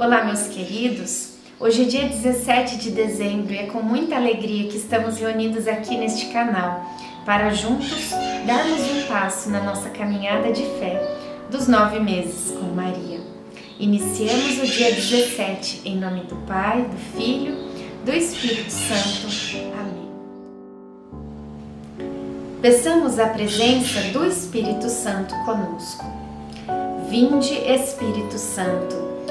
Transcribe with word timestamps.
Olá, 0.00 0.24
meus 0.24 0.46
queridos. 0.46 1.34
Hoje 1.60 1.82
é 1.82 1.84
dia 1.84 2.08
17 2.08 2.78
de 2.78 2.90
dezembro 2.90 3.52
e 3.52 3.58
é 3.58 3.66
com 3.66 3.82
muita 3.82 4.16
alegria 4.16 4.66
que 4.66 4.78
estamos 4.78 5.18
reunidos 5.18 5.68
aqui 5.68 5.94
neste 5.94 6.32
canal 6.32 6.86
para 7.26 7.50
juntos 7.50 8.08
darmos 8.46 8.80
um 8.80 9.06
passo 9.06 9.50
na 9.50 9.62
nossa 9.62 9.90
caminhada 9.90 10.50
de 10.52 10.62
fé 10.78 11.06
dos 11.50 11.68
nove 11.68 12.00
meses 12.00 12.50
com 12.52 12.74
Maria. 12.74 13.20
Iniciemos 13.78 14.62
o 14.62 14.66
dia 14.66 14.90
17 14.90 15.82
em 15.84 15.98
nome 15.98 16.22
do 16.22 16.36
Pai, 16.46 16.80
do 16.80 16.96
Filho, 17.18 17.54
do 18.02 18.10
Espírito 18.10 18.70
Santo. 18.70 19.26
Amém. 19.78 20.10
Peçamos 22.62 23.18
a 23.18 23.26
presença 23.26 24.00
do 24.14 24.24
Espírito 24.24 24.88
Santo 24.88 25.34
conosco. 25.44 26.06
Vinde, 27.10 27.52
Espírito 27.52 28.38
Santo 28.38 29.10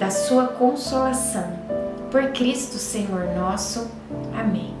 da 0.00 0.10
sua 0.10 0.46
consolação. 0.46 1.52
Por 2.10 2.28
Cristo 2.32 2.78
Senhor 2.78 3.26
nosso. 3.36 3.88
Amém. 4.34 4.74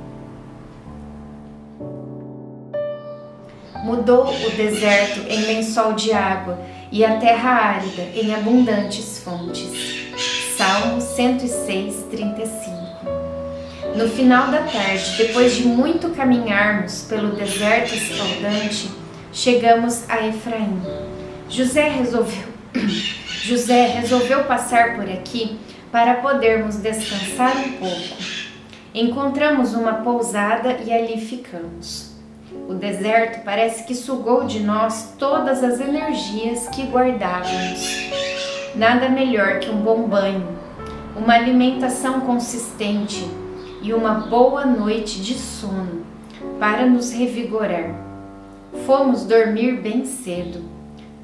Mudou 3.84 4.28
o 4.28 4.50
deserto 4.56 5.20
em 5.28 5.42
lençol 5.42 5.92
de 5.92 6.12
água 6.12 6.58
e 6.90 7.04
a 7.04 7.18
terra 7.18 7.50
árida 7.50 8.02
em 8.14 8.34
abundantes 8.34 9.22
fontes. 9.22 9.70
Salmo 10.56 11.00
106, 11.00 12.06
35. 12.10 12.70
No 13.94 14.08
final 14.08 14.50
da 14.50 14.62
tarde, 14.62 15.16
depois 15.18 15.54
de 15.54 15.66
muito 15.66 16.10
caminharmos 16.10 17.02
pelo 17.02 17.36
deserto 17.36 17.94
escaldante, 17.94 18.90
chegamos 19.32 20.08
a 20.08 20.26
Efraim. 20.26 20.80
José 21.48 21.88
resolveu 21.88 22.48
José 23.42 23.86
resolveu 23.86 24.44
passar 24.44 24.96
por 24.96 25.08
aqui 25.08 25.58
para 25.90 26.16
podermos 26.16 26.76
descansar 26.76 27.56
um 27.56 27.72
pouco. 27.72 28.16
Encontramos 28.94 29.72
uma 29.72 29.94
pousada 29.94 30.76
e 30.84 30.92
ali 30.92 31.18
ficamos. 31.18 32.10
O 32.68 32.74
deserto 32.74 33.42
parece 33.42 33.84
que 33.84 33.94
sugou 33.94 34.44
de 34.44 34.60
nós 34.60 35.14
todas 35.18 35.64
as 35.64 35.80
energias 35.80 36.68
que 36.68 36.82
guardávamos. 36.82 38.10
Nada 38.74 39.08
melhor 39.08 39.58
que 39.58 39.70
um 39.70 39.80
bom 39.80 40.02
banho, 40.02 40.46
uma 41.16 41.32
alimentação 41.32 42.20
consistente 42.20 43.26
e 43.80 43.94
uma 43.94 44.14
boa 44.14 44.66
noite 44.66 45.18
de 45.22 45.34
sono 45.34 46.04
para 46.58 46.84
nos 46.84 47.10
revigorar. 47.10 47.94
Fomos 48.84 49.24
dormir 49.24 49.80
bem 49.80 50.04
cedo 50.04 50.79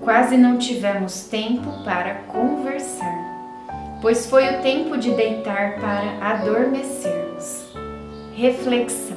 Quase 0.07 0.37
não 0.37 0.57
tivemos 0.57 1.23
tempo 1.23 1.83
para 1.83 2.15
conversar, 2.29 3.99
pois 4.01 4.25
foi 4.31 4.47
o 4.47 4.63
tempo 4.63 4.97
de 4.97 5.11
deitar 5.11 5.81
para 5.81 6.31
adormecermos. 6.35 7.67
Reflexão: 8.33 9.17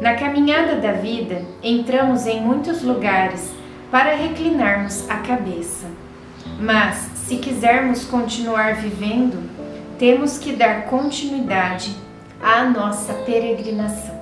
Na 0.00 0.14
caminhada 0.14 0.76
da 0.76 0.92
vida, 0.92 1.42
entramos 1.60 2.28
em 2.28 2.40
muitos 2.40 2.80
lugares 2.84 3.52
para 3.90 4.14
reclinarmos 4.14 5.10
a 5.10 5.16
cabeça. 5.16 5.88
Mas, 6.60 7.10
se 7.16 7.38
quisermos 7.38 8.04
continuar 8.04 8.76
vivendo, 8.76 9.50
temos 9.98 10.38
que 10.38 10.52
dar 10.52 10.84
continuidade 10.84 11.92
à 12.40 12.62
nossa 12.62 13.14
peregrinação. 13.24 14.21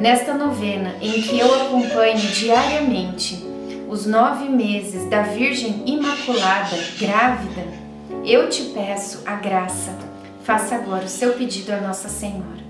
Nesta 0.00 0.32
novena, 0.32 0.94
em 1.02 1.20
que 1.20 1.38
eu 1.38 1.54
acompanho 1.60 2.16
diariamente 2.16 3.44
os 3.86 4.06
nove 4.06 4.48
meses 4.48 5.04
da 5.10 5.20
Virgem 5.20 5.82
Imaculada 5.84 6.74
grávida, 6.98 7.66
eu 8.24 8.48
te 8.48 8.62
peço 8.72 9.22
a 9.26 9.34
graça. 9.34 9.94
Faça 10.42 10.74
agora 10.74 11.04
o 11.04 11.08
seu 11.08 11.34
pedido 11.34 11.72
a 11.72 11.82
Nossa 11.82 12.08
Senhora. 12.08 12.69